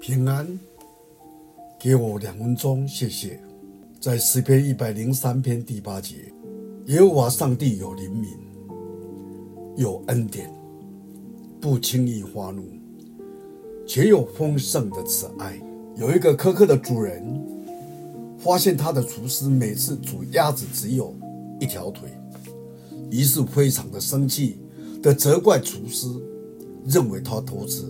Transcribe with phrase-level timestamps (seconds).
[0.00, 0.58] 平安，
[1.78, 3.38] 给我两分钟，谢谢。
[4.00, 6.32] 在诗篇一百零三篇第八节，
[6.86, 8.28] 耶和华上帝有怜悯，
[9.76, 10.50] 有恩典，
[11.60, 12.64] 不轻易发怒，
[13.86, 15.60] 且有丰盛的慈爱。
[15.96, 17.22] 有一个苛刻的主人，
[18.38, 21.14] 发现他的厨师每次煮鸭子只有
[21.60, 22.08] 一条腿，
[23.10, 24.60] 于是非常的生气
[25.02, 26.06] 的责怪厨师，
[26.86, 27.84] 认为他偷吃。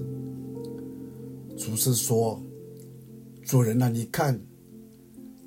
[1.61, 2.43] 厨师说
[3.45, 4.41] ：“主人啊，你看，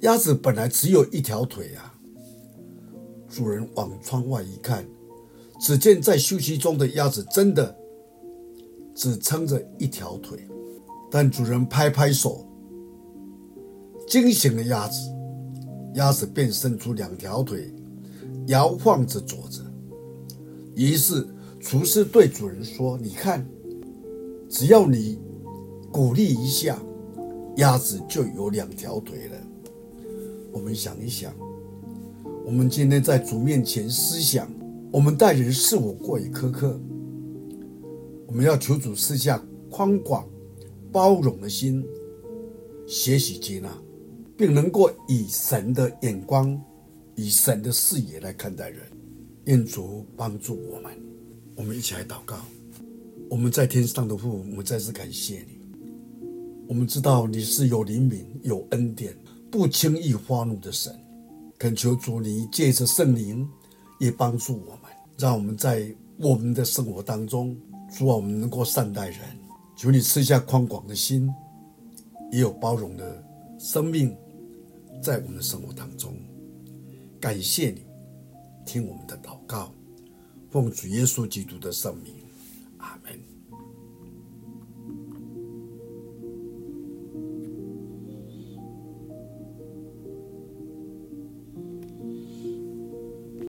[0.01, 1.91] 鸭子本来只有一条腿啊。”
[3.27, 4.87] 主人往窗外一看，
[5.59, 7.75] 只见在休息中的鸭子真的
[8.93, 10.47] 只撑着一条腿。
[11.09, 12.47] 但主人拍拍手，
[14.07, 14.99] 惊醒了鸭子，
[15.95, 17.73] 鸭子便伸出两条腿，
[18.45, 19.61] 摇晃着坐着。
[20.75, 21.27] 于是
[21.59, 23.43] 厨师对主人说：“你看，
[24.47, 25.19] 只要你……”
[25.93, 26.81] 鼓励一下，
[27.57, 29.37] 鸭子就有两条腿了。
[30.51, 31.31] 我们想一想，
[32.43, 34.51] 我们今天在主面前思想，
[34.91, 36.81] 我们待人是否过于苛刻？
[38.25, 40.27] 我们要求主赐下宽广、
[40.91, 41.85] 包容的心，
[42.87, 43.69] 学习接纳，
[44.35, 46.59] 并能够以神的眼光、
[47.13, 48.79] 以神的视野来看待人。
[49.45, 50.91] 愿主帮助我们，
[51.55, 52.37] 我们一起来祷告。
[53.29, 55.62] 我们在天上的父，我们再次感谢你。
[56.73, 59.15] 我们知道你是有灵敏、有恩典、
[59.51, 60.91] 不轻易发怒的神。
[61.59, 63.47] 恳求主，你借着圣灵
[63.99, 67.55] 也帮助我们，让我们在我们的生活当中，
[67.95, 69.19] 主啊，我们能够善待人。
[69.75, 71.31] 求你赐下宽广的心，
[72.31, 73.23] 也有包容的
[73.59, 74.17] 生命，
[74.99, 76.11] 在我们的生活当中。
[77.21, 77.85] 感谢你，
[78.65, 79.71] 听我们的祷告，
[80.49, 82.15] 奉主耶稣基督的圣名。